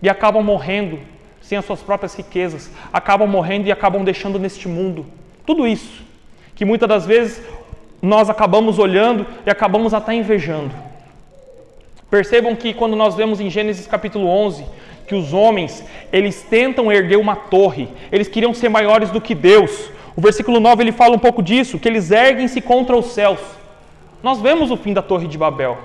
[0.00, 0.98] e acabam morrendo
[1.42, 5.04] sem as suas próprias riquezas, acabam morrendo e acabam deixando neste mundo
[5.44, 6.04] tudo isso
[6.54, 7.42] que muitas das vezes
[8.02, 10.74] nós acabamos olhando e acabamos até invejando.
[12.10, 14.64] Percebam que quando nós vemos em Gênesis capítulo 11
[15.06, 19.90] que os homens, eles tentam erguer uma torre, eles queriam ser maiores do que Deus.
[20.14, 23.40] O versículo 9 ele fala um pouco disso, que eles erguem-se contra os céus.
[24.22, 25.78] Nós vemos o fim da torre de Babel.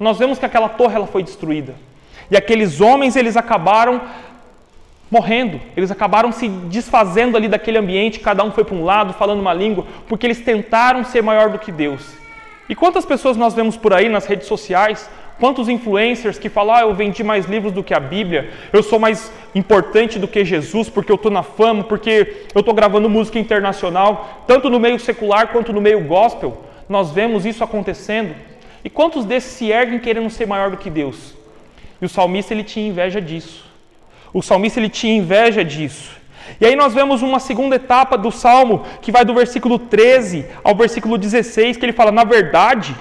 [0.00, 1.74] Nós vemos que aquela torre ela foi destruída.
[2.30, 4.00] E aqueles homens eles acabaram
[5.10, 5.60] morrendo.
[5.76, 9.54] Eles acabaram se desfazendo ali daquele ambiente, cada um foi para um lado, falando uma
[9.54, 12.16] língua, porque eles tentaram ser maior do que Deus.
[12.68, 15.08] E quantas pessoas nós vemos por aí nas redes sociais,
[15.40, 18.98] quantos influencers que falam, ah, eu vendi mais livros do que a Bíblia, eu sou
[18.98, 23.38] mais importante do que Jesus porque eu estou na fama, porque eu estou gravando música
[23.38, 28.34] internacional, tanto no meio secular quanto no meio gospel, nós vemos isso acontecendo.
[28.84, 31.34] E quantos desses se erguem querendo ser maior do que Deus?
[32.00, 33.67] E o salmista ele tinha inveja disso.
[34.32, 36.18] O salmista ele tinha inveja disso.
[36.60, 40.74] E aí nós vemos uma segunda etapa do salmo, que vai do versículo 13 ao
[40.74, 42.96] versículo 16, que ele fala: Na verdade,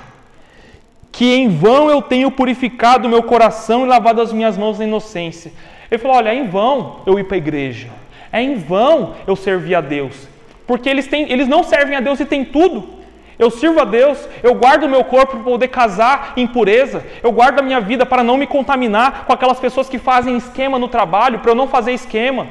[1.12, 4.86] que em vão eu tenho purificado o meu coração e lavado as minhas mãos na
[4.86, 5.52] inocência.
[5.90, 7.88] Ele falou: Olha, é em vão eu ir para a igreja,
[8.32, 10.28] é em vão eu servir a Deus,
[10.66, 12.97] porque eles, têm, eles não servem a Deus e têm tudo.
[13.40, 17.32] Eu sirvo a Deus, eu guardo o meu corpo para poder casar em pureza, eu
[17.32, 20.88] guardo a minha vida para não me contaminar com aquelas pessoas que fazem esquema no
[20.88, 22.48] trabalho, para eu não fazer esquema.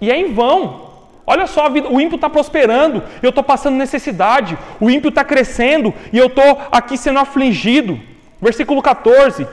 [0.00, 0.86] E é em vão.
[1.26, 5.92] Olha só, vida, o ímpio está prosperando, eu estou passando necessidade, o ímpio está crescendo
[6.12, 7.98] e eu estou aqui sendo afligido.
[8.40, 9.44] Versículo 14: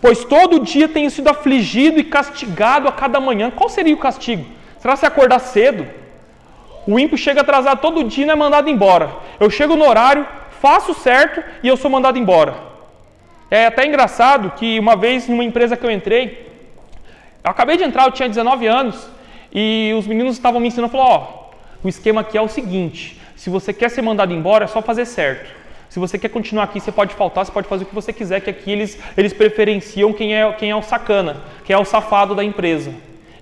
[0.00, 3.52] Pois todo dia tenho sido afligido e castigado a cada manhã.
[3.52, 4.44] Qual seria o castigo?
[4.80, 6.01] Será se acordar cedo?
[6.86, 9.10] O ímpio chega atrasado todo dia e não é mandado embora.
[9.38, 10.26] Eu chego no horário,
[10.60, 12.54] faço certo e eu sou mandado embora.
[13.50, 16.50] É até engraçado que uma vez numa empresa que eu entrei,
[17.44, 19.08] eu acabei de entrar, eu tinha 19 anos,
[19.52, 21.50] e os meninos estavam me ensinando, falou, ó,
[21.84, 25.04] o esquema aqui é o seguinte, se você quer ser mandado embora, é só fazer
[25.04, 25.50] certo.
[25.90, 28.40] Se você quer continuar aqui, você pode faltar, você pode fazer o que você quiser,
[28.40, 32.34] que aqui eles, eles preferenciam quem é, quem é o sacana, quem é o safado
[32.34, 32.94] da empresa.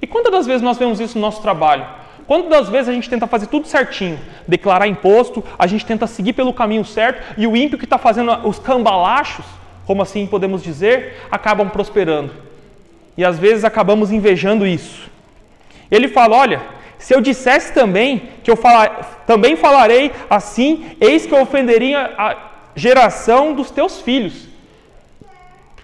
[0.03, 1.87] E quantas das vezes nós vemos isso no nosso trabalho?
[2.31, 4.17] Quantas vezes a gente tenta fazer tudo certinho,
[4.47, 8.47] declarar imposto, a gente tenta seguir pelo caminho certo e o ímpio que está fazendo
[8.47, 9.45] os cambalachos,
[9.85, 12.33] como assim podemos dizer, acabam prosperando.
[13.17, 15.11] E às vezes acabamos invejando isso.
[15.91, 16.63] Ele fala: olha,
[16.99, 22.37] se eu dissesse também que eu falar, também falarei assim, eis que eu ofenderia a
[22.77, 24.45] geração dos teus filhos.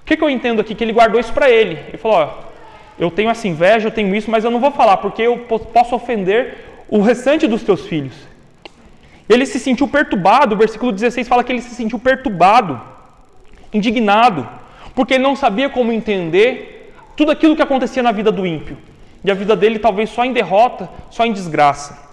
[0.01, 0.77] O que, que eu entendo aqui?
[0.77, 1.77] Que ele guardou isso para ele.
[1.89, 2.46] Ele falou: ó,
[2.99, 5.95] eu tenho essa inveja, eu tenho isso, mas eu não vou falar, porque eu posso
[5.95, 8.15] ofender o restante dos teus filhos.
[9.29, 12.81] Ele se sentiu perturbado, o versículo 16 fala que ele se sentiu perturbado,
[13.73, 14.49] indignado,
[14.95, 18.77] porque ele não sabia como entender tudo aquilo que acontecia na vida do ímpio
[19.25, 22.07] e a vida dele talvez só em derrota, só em desgraça.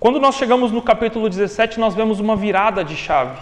[0.00, 3.38] Quando nós chegamos no capítulo 17, nós vemos uma virada de chave.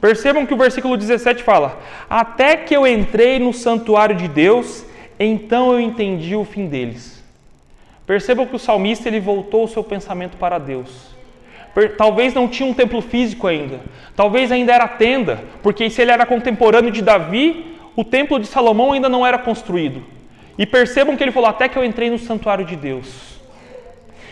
[0.00, 4.84] Percebam que o versículo 17 fala: Até que eu entrei no santuário de Deus,
[5.18, 7.22] então eu entendi o fim deles.
[8.06, 11.08] Percebam que o salmista ele voltou o seu pensamento para Deus.
[11.96, 13.80] Talvez não tinha um templo físico ainda,
[14.16, 18.92] talvez ainda era tenda, porque se ele era contemporâneo de Davi, o templo de Salomão
[18.92, 20.02] ainda não era construído.
[20.56, 23.38] E percebam que ele falou: até que eu entrei no santuário de Deus.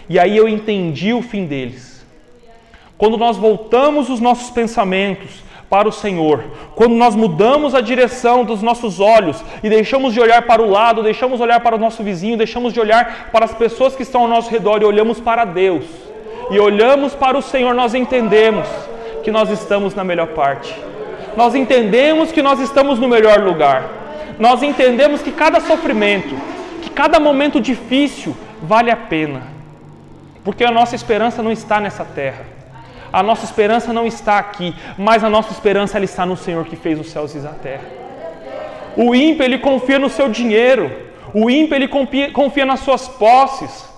[0.09, 2.05] E aí eu entendi o fim deles.
[2.97, 8.63] Quando nós voltamos os nossos pensamentos para o Senhor, quando nós mudamos a direção dos
[8.63, 12.03] nossos olhos e deixamos de olhar para o lado, deixamos de olhar para o nosso
[12.03, 15.45] vizinho, deixamos de olhar para as pessoas que estão ao nosso redor e olhamos para
[15.45, 15.85] Deus,
[16.51, 18.69] e olhamos para o Senhor, nós entendemos
[19.25, 20.75] que nós estamos na melhor parte
[21.37, 23.85] nós entendemos que nós estamos no melhor lugar.
[24.39, 26.35] Nós entendemos que cada sofrimento,
[26.83, 29.43] que cada momento difícil vale a pena.
[30.43, 32.56] Porque a nossa esperança não está nessa terra.
[33.17, 36.77] A nossa esperança não está aqui, mas a nossa esperança ela está no Senhor que
[36.77, 37.87] fez os céus e a terra.
[38.95, 40.93] O ímpio ele confia no seu dinheiro.
[41.33, 43.89] O ímpio ele confia, confia nas suas posses.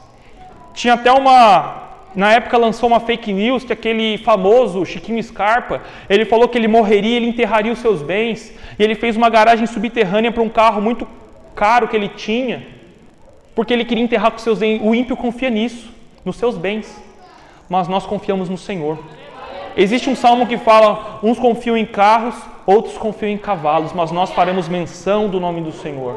[0.73, 6.25] Tinha até uma na época lançou uma fake news que aquele famoso Chiquinho Scarpa, ele
[6.25, 10.31] falou que ele morreria, ele enterraria os seus bens, e ele fez uma garagem subterrânea
[10.31, 11.09] para um carro muito
[11.57, 12.65] caro que ele tinha,
[13.53, 14.81] porque ele queria enterrar com seus bens.
[14.81, 15.93] O ímpio confia nisso,
[16.25, 17.08] nos seus bens,
[17.69, 18.99] mas nós confiamos no Senhor.
[19.77, 22.35] Existe um salmo que fala: uns confiam em carros,
[22.67, 26.15] outros confiam em cavalos, mas nós faremos menção do nome do Senhor.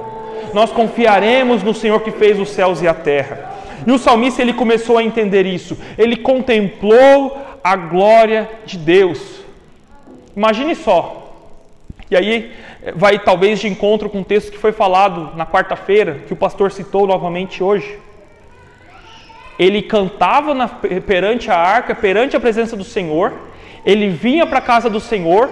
[0.53, 3.51] Nós confiaremos no Senhor que fez os céus e a terra.
[3.85, 5.77] E o salmista ele começou a entender isso.
[5.97, 9.41] Ele contemplou a glória de Deus.
[10.35, 11.21] Imagine só.
[12.09, 12.51] E aí
[12.95, 16.71] vai talvez de encontro com o texto que foi falado na quarta-feira, que o pastor
[16.71, 17.99] citou novamente hoje.
[19.61, 23.31] Ele cantava na, perante a arca, perante a presença do Senhor,
[23.85, 25.51] ele vinha para a casa do Senhor,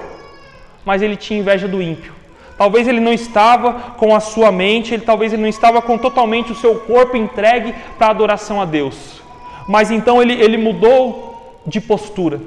[0.83, 2.11] mas ele tinha inveja do ímpio.
[2.57, 6.51] Talvez ele não estava com a sua mente, ele, talvez ele não estava com totalmente
[6.51, 9.21] o seu corpo entregue para a adoração a Deus.
[9.67, 12.41] Mas então ele, ele mudou de postura.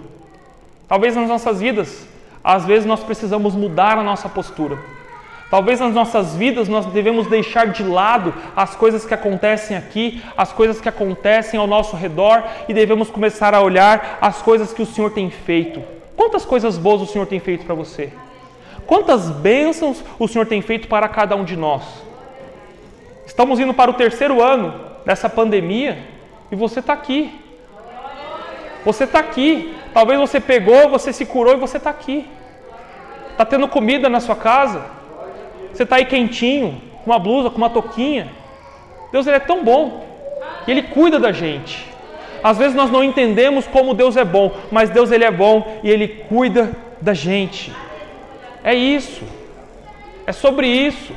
[0.88, 2.08] Talvez nas nossas vidas,
[2.42, 4.76] às vezes nós precisamos mudar a nossa postura.
[5.52, 10.50] Talvez nas nossas vidas nós devemos deixar de lado as coisas que acontecem aqui, as
[10.50, 14.86] coisas que acontecem ao nosso redor e devemos começar a olhar as coisas que o
[14.86, 15.82] Senhor tem feito.
[16.16, 18.10] Quantas coisas boas o Senhor tem feito para você?
[18.86, 21.82] Quantas bênçãos o Senhor tem feito para cada um de nós?
[23.26, 24.72] Estamos indo para o terceiro ano
[25.04, 25.98] dessa pandemia
[26.50, 27.30] e você está aqui.
[28.86, 29.76] Você está aqui.
[29.92, 32.26] Talvez você pegou, você se curou e você está aqui.
[33.32, 35.01] Está tendo comida na sua casa.
[35.72, 38.30] Você está aí quentinho, com uma blusa, com uma toquinha.
[39.10, 40.04] Deus ele é tão bom.
[40.66, 41.86] E Ele cuida da gente.
[42.42, 45.90] Às vezes nós não entendemos como Deus é bom, mas Deus ele é bom e
[45.90, 47.72] Ele cuida da gente.
[48.64, 49.22] É isso.
[50.26, 51.12] É sobre isso.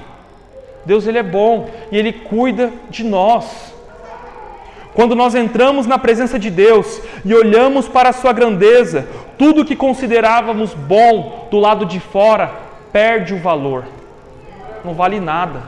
[0.85, 3.73] Deus ele é bom e ele cuida de nós.
[4.93, 9.75] Quando nós entramos na presença de Deus e olhamos para a sua grandeza, tudo que
[9.75, 12.51] considerávamos bom do lado de fora
[12.93, 13.85] perde o valor.
[14.86, 15.63] Não vale nada.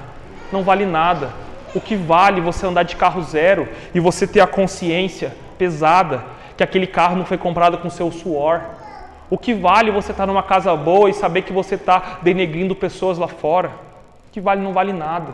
[0.52, 1.32] Não vale nada.
[1.76, 6.24] O que vale você andar de carro zero e você ter a consciência pesada
[6.56, 8.62] que aquele carro não foi comprado com seu suor
[9.30, 13.18] o que vale você estar numa casa boa e saber que você está denegrindo pessoas
[13.18, 13.70] lá fora?
[14.28, 15.34] O que vale não vale nada.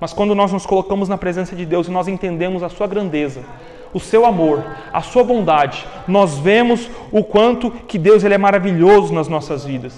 [0.00, 3.42] Mas quando nós nos colocamos na presença de Deus e nós entendemos a sua grandeza,
[3.92, 9.12] o seu amor, a sua bondade, nós vemos o quanto que Deus ele é maravilhoso
[9.12, 9.94] nas nossas vidas.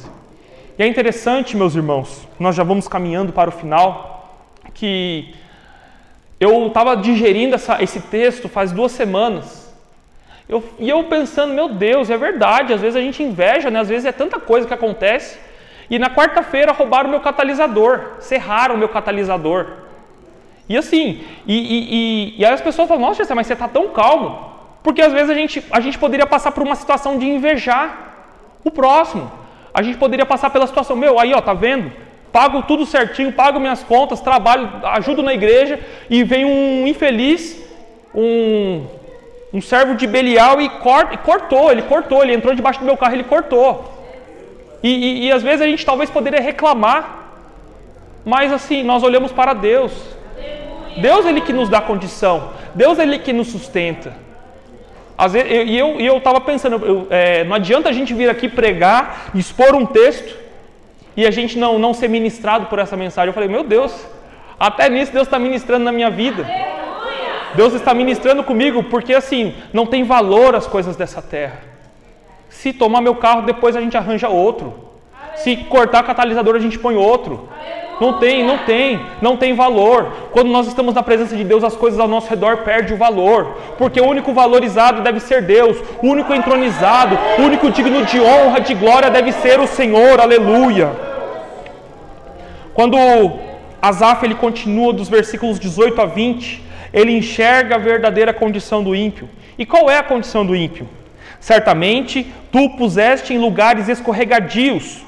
[0.78, 4.38] E é interessante, meus irmãos, nós já vamos caminhando para o final,
[4.74, 5.34] que
[6.38, 9.74] eu estava digerindo essa, esse texto faz duas semanas.
[10.46, 13.80] Eu, e eu pensando, meu Deus, é verdade, às vezes a gente inveja, né?
[13.80, 15.38] às vezes é tanta coisa que acontece.
[15.88, 19.66] E na quarta-feira roubaram meu catalisador, serraram meu catalisador.
[20.68, 21.94] E assim, e, e,
[22.34, 24.52] e, e aí as pessoas falam, nossa, mas você está tão calmo.
[24.82, 28.14] Porque às vezes a gente, a gente poderia passar por uma situação de invejar
[28.62, 29.45] o próximo.
[29.76, 31.92] A gente poderia passar pela situação, meu, aí ó, tá vendo?
[32.32, 37.62] Pago tudo certinho, pago minhas contas, trabalho, ajudo na igreja e vem um infeliz,
[38.14, 38.86] um,
[39.52, 42.96] um servo de Belial e, cort, e cortou, ele cortou, ele entrou debaixo do meu
[42.96, 43.84] carro, ele cortou.
[44.82, 47.32] E, e, e às vezes a gente talvez poderia reclamar,
[48.24, 49.92] mas assim, nós olhamos para Deus.
[50.96, 54.24] Deus ele que nos dá condição, Deus ele que nos sustenta.
[55.18, 58.28] Às vezes, e eu e eu estava pensando, eu, é, não adianta a gente vir
[58.28, 60.36] aqui pregar, expor um texto
[61.16, 63.28] e a gente não não ser ministrado por essa mensagem.
[63.28, 63.92] Eu falei, meu Deus,
[64.60, 66.46] até nisso Deus está ministrando na minha vida.
[67.54, 71.60] Deus está ministrando comigo porque assim não tem valor as coisas dessa terra.
[72.50, 74.86] Se tomar meu carro, depois a gente arranja outro.
[75.36, 77.48] Se cortar catalisador, a gente põe outro.
[78.00, 80.12] Não tem, não tem, não tem valor.
[80.32, 83.56] Quando nós estamos na presença de Deus, as coisas ao nosso redor perdem o valor,
[83.78, 88.60] porque o único valorizado deve ser Deus, o único entronizado, o único digno de honra,
[88.60, 90.20] de glória deve ser o Senhor.
[90.20, 90.92] Aleluia.
[92.74, 92.98] Quando
[93.80, 99.28] Asaf ele continua dos versículos 18 a 20, ele enxerga a verdadeira condição do ímpio.
[99.58, 100.86] E qual é a condição do ímpio?
[101.40, 105.05] Certamente tu puseste em lugares escorregadios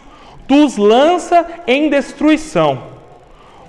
[0.48, 2.82] tu os lança em destruição.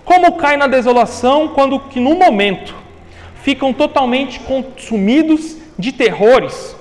[0.05, 2.73] Como cai na desolação quando que no momento
[3.35, 6.75] ficam totalmente consumidos de terrores,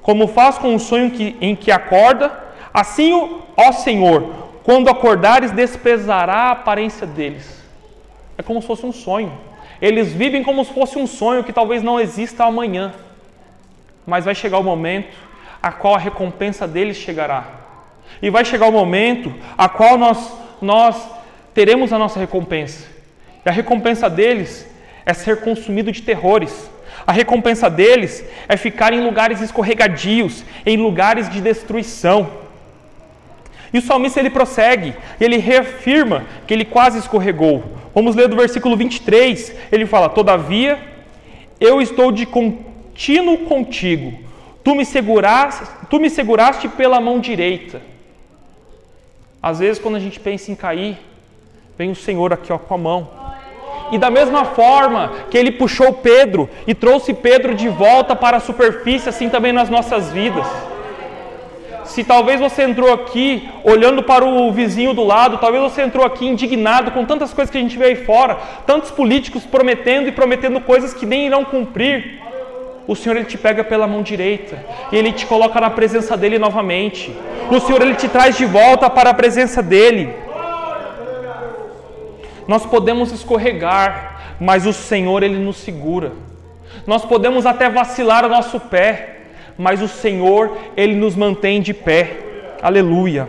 [0.00, 2.32] como faz com o sonho que, em que acorda,
[2.74, 3.12] assim,
[3.56, 7.62] ó Senhor, quando acordares, desprezará a aparência deles.
[8.38, 9.32] É como se fosse um sonho.
[9.80, 12.94] Eles vivem como se fosse um sonho que talvez não exista amanhã.
[14.06, 15.16] Mas vai chegar o momento
[15.62, 17.61] a qual a recompensa deles chegará.
[18.20, 20.96] E vai chegar o momento a qual nós, nós
[21.54, 22.86] teremos a nossa recompensa.
[23.44, 24.66] E a recompensa deles
[25.04, 26.70] é ser consumido de terrores.
[27.06, 32.42] A recompensa deles é ficar em lugares escorregadios, em lugares de destruição.
[33.72, 37.64] E o salmista ele prossegue, ele reafirma que ele quase escorregou.
[37.94, 39.54] Vamos ler do versículo 23.
[39.72, 40.78] Ele fala: Todavia,
[41.58, 44.18] eu estou de contínuo contigo.
[44.62, 47.80] Tu me seguraste, tu me seguraste pela mão direita.
[49.42, 50.96] Às vezes, quando a gente pensa em cair,
[51.76, 53.10] vem o Senhor aqui ó, com a mão.
[53.90, 58.40] E da mesma forma que ele puxou Pedro e trouxe Pedro de volta para a
[58.40, 60.46] superfície, assim também nas nossas vidas.
[61.84, 66.26] Se talvez você entrou aqui olhando para o vizinho do lado, talvez você entrou aqui
[66.26, 70.60] indignado com tantas coisas que a gente vê aí fora, tantos políticos prometendo e prometendo
[70.60, 72.22] coisas que nem irão cumprir
[72.86, 74.58] o Senhor ele te pega pela mão direita
[74.90, 77.14] e ele te coloca na presença dele novamente.
[77.50, 80.12] O Senhor ele te traz de volta para a presença dele.
[82.46, 86.12] Nós podemos escorregar, mas o Senhor ele nos segura.
[86.86, 89.16] Nós podemos até vacilar o nosso pé,
[89.56, 92.16] mas o Senhor ele nos mantém de pé.
[92.60, 93.28] Aleluia.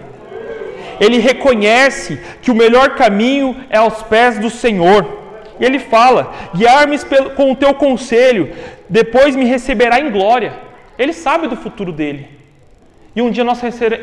[0.99, 5.21] Ele reconhece que o melhor caminho é aos pés do Senhor.
[5.59, 6.97] E ele fala: guiar-me
[7.35, 8.53] com o teu conselho,
[8.93, 10.53] depois me receberá em glória.
[10.99, 12.27] Ele sabe do futuro dele.
[13.15, 13.59] E um dia nós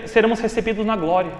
[0.07, 1.31] seremos recebidos na glória.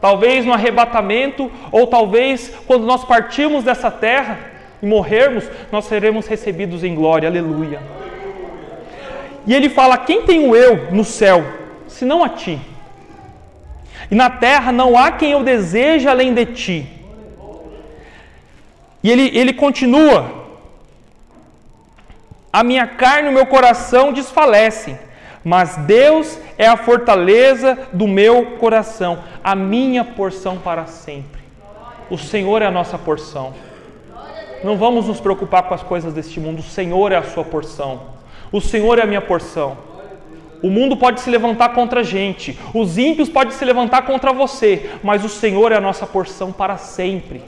[0.00, 4.38] Talvez no arrebatamento, ou talvez quando nós partirmos dessa terra
[4.80, 7.28] e morrermos, nós seremos recebidos em glória.
[7.28, 7.80] Aleluia.
[9.48, 11.44] E ele fala: Quem tem o eu no céu,
[11.88, 12.60] senão a ti?
[14.12, 16.86] E na terra não há quem eu deseje além de ti.
[19.02, 20.43] E ele, ele continua:
[22.54, 24.96] a minha carne e o meu coração desfalecem,
[25.42, 31.42] mas Deus é a fortaleza do meu coração, a minha porção para sempre.
[32.08, 33.52] O Senhor é a nossa porção.
[34.62, 38.02] Não vamos nos preocupar com as coisas deste mundo, o Senhor é a sua porção.
[38.52, 39.76] O Senhor é a minha porção.
[40.62, 44.92] O mundo pode se levantar contra a gente, os ímpios podem se levantar contra você,
[45.02, 47.42] mas o Senhor é a nossa porção para sempre.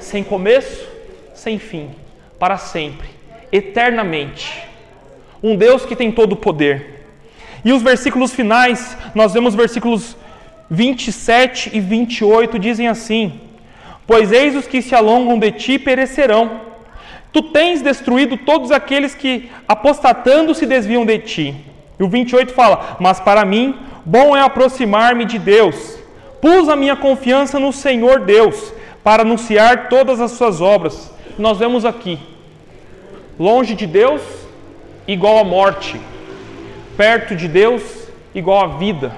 [0.00, 0.88] Sem começo,
[1.34, 1.90] sem fim,
[2.36, 3.17] para sempre
[3.52, 4.62] eternamente.
[5.42, 7.06] Um Deus que tem todo o poder.
[7.64, 10.16] E os versículos finais, nós vemos versículos
[10.70, 13.40] 27 e 28 dizem assim:
[14.06, 16.68] Pois eis os que se alongam de ti perecerão,
[17.32, 21.54] Tu tens destruído todos aqueles que, apostatando, se desviam de ti.
[21.98, 23.74] E o 28 fala: Mas para mim,
[24.04, 25.98] bom é aproximar-me de Deus.
[26.40, 28.72] Pus a minha confiança no Senhor Deus,
[29.04, 31.12] para anunciar todas as suas obras.
[31.38, 32.18] Nós vemos aqui:
[33.38, 34.22] longe de Deus,
[35.06, 36.00] igual a morte,
[36.96, 37.82] perto de Deus,
[38.34, 39.12] igual a vida.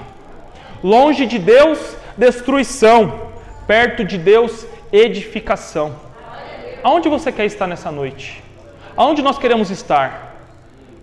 [0.83, 3.29] Longe de Deus, destruição,
[3.65, 5.95] perto de Deus, edificação.
[6.83, 8.43] Aonde você quer estar nessa noite?
[8.95, 10.35] Aonde nós queremos estar?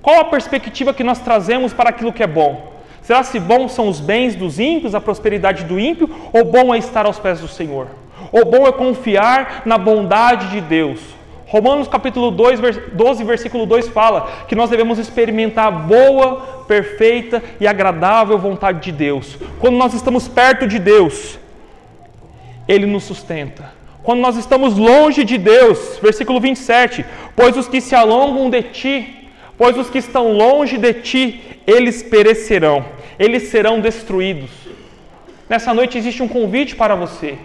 [0.00, 2.78] Qual a perspectiva que nós trazemos para aquilo que é bom?
[3.02, 6.78] Será se bom são os bens dos ímpios, a prosperidade do ímpio, ou bom é
[6.78, 7.88] estar aos pés do Senhor?
[8.30, 11.17] Ou bom é confiar na bondade de Deus?
[11.48, 12.60] Romanos capítulo 2,
[12.92, 18.92] 12, versículo 2 fala que nós devemos experimentar a boa, perfeita e agradável vontade de
[18.92, 19.38] Deus.
[19.58, 21.38] Quando nós estamos perto de Deus,
[22.68, 23.72] Ele nos sustenta.
[24.02, 27.02] Quando nós estamos longe de Deus, versículo 27,
[27.34, 32.02] pois os que se alongam de ti, pois os que estão longe de ti, eles
[32.02, 32.84] perecerão,
[33.18, 34.50] eles serão destruídos.
[35.48, 37.38] Nessa noite existe um convite para você.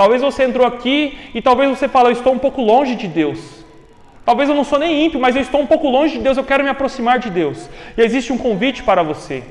[0.00, 3.38] Talvez você entrou aqui e talvez você fale, eu estou um pouco longe de Deus.
[4.24, 6.42] Talvez eu não sou nem ímpio, mas eu estou um pouco longe de Deus, eu
[6.42, 7.68] quero me aproximar de Deus.
[7.98, 9.42] E existe um convite para você.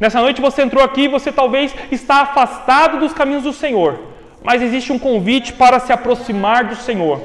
[0.00, 4.00] Nessa noite você entrou aqui e você talvez está afastado dos caminhos do Senhor,
[4.42, 7.20] mas existe um convite para se aproximar do Senhor.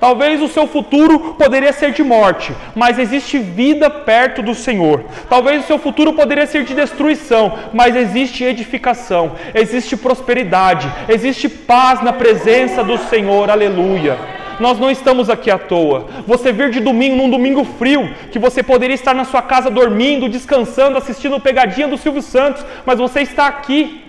[0.00, 5.04] Talvez o seu futuro poderia ser de morte, mas existe vida perto do Senhor.
[5.28, 12.00] Talvez o seu futuro poderia ser de destruição, mas existe edificação, existe prosperidade, existe paz
[12.00, 13.50] na presença do Senhor.
[13.50, 14.16] Aleluia.
[14.58, 16.06] Nós não estamos aqui à toa.
[16.26, 20.28] Você vir de domingo, num domingo frio, que você poderia estar na sua casa dormindo,
[20.28, 24.02] descansando, assistindo pegadinha do Silvio Santos, mas você está aqui.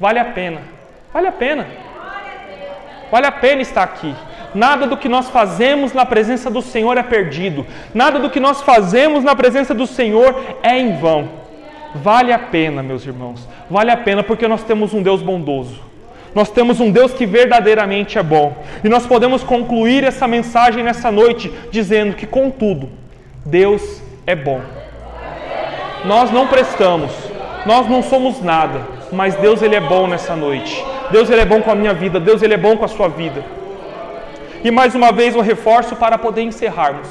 [0.00, 0.60] Vale a pena.
[1.12, 1.66] Vale a pena.
[3.10, 4.14] Vale a pena estar aqui.
[4.54, 7.66] Nada do que nós fazemos na presença do Senhor é perdido.
[7.92, 11.28] Nada do que nós fazemos na presença do Senhor é em vão.
[11.94, 13.48] Vale a pena, meus irmãos.
[13.68, 15.80] Vale a pena porque nós temos um Deus bondoso.
[16.34, 18.56] Nós temos um Deus que verdadeiramente é bom.
[18.82, 22.90] E nós podemos concluir essa mensagem nessa noite dizendo que, contudo,
[23.44, 24.60] Deus é bom.
[26.04, 27.12] Nós não prestamos,
[27.64, 28.80] nós não somos nada,
[29.12, 30.84] mas Deus ele é bom nessa noite.
[31.10, 33.08] Deus ele é bom com a minha vida, Deus ele é bom com a sua
[33.08, 33.44] vida.
[34.64, 37.06] E mais uma vez eu reforço para poder encerrarmos.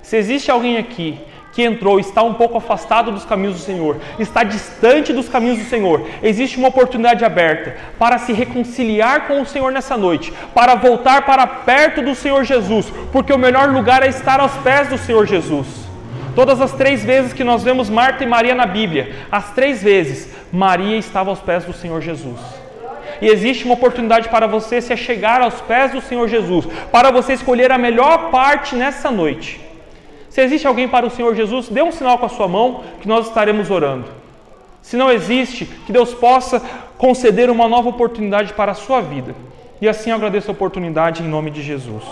[0.00, 1.20] Se existe alguém aqui
[1.52, 5.66] que entrou, está um pouco afastado dos caminhos do Senhor, está distante dos caminhos do
[5.66, 11.26] Senhor, existe uma oportunidade aberta para se reconciliar com o Senhor nessa noite, para voltar
[11.26, 15.26] para perto do Senhor Jesus, porque o melhor lugar é estar aos pés do Senhor
[15.26, 15.66] Jesus.
[16.34, 20.30] Todas as três vezes que nós vemos Marta e Maria na Bíblia, as três vezes
[20.50, 22.61] Maria estava aos pés do Senhor Jesus
[23.22, 27.34] e existe uma oportunidade para você se chegar aos pés do Senhor Jesus, para você
[27.34, 29.60] escolher a melhor parte nessa noite.
[30.28, 33.06] Se existe alguém para o Senhor Jesus, dê um sinal com a sua mão que
[33.06, 34.06] nós estaremos orando.
[34.82, 36.60] Se não existe, que Deus possa
[36.98, 39.36] conceder uma nova oportunidade para a sua vida.
[39.80, 42.02] E assim eu agradeço a oportunidade em nome de Jesus.